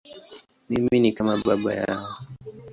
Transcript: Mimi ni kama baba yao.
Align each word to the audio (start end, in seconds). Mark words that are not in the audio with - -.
Mimi 0.69 0.99
ni 0.99 1.11
kama 1.13 1.37
baba 1.43 1.73
yao. 1.73 2.17